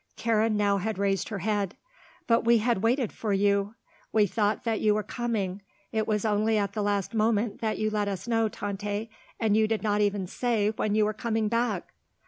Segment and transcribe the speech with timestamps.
[0.15, 1.75] Karen now had raised her head.
[2.25, 3.75] "But we had waited for you.
[4.11, 5.61] We thought that you were coming.
[5.91, 9.67] It was only at the last moment that you let us know, Tante, and you
[9.67, 11.93] did not even say when you were coming back."